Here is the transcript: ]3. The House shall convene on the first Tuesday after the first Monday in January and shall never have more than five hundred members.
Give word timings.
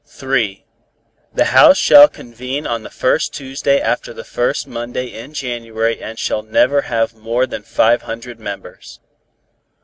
]3. 0.07 0.65
The 1.31 1.45
House 1.45 1.77
shall 1.77 2.07
convene 2.07 2.65
on 2.65 2.81
the 2.81 2.89
first 2.89 3.35
Tuesday 3.35 3.79
after 3.79 4.13
the 4.15 4.23
first 4.23 4.65
Monday 4.67 5.09
in 5.13 5.35
January 5.35 6.01
and 6.01 6.17
shall 6.17 6.41
never 6.41 6.81
have 6.81 7.13
more 7.13 7.45
than 7.45 7.61
five 7.61 8.01
hundred 8.01 8.39
members. 8.39 8.99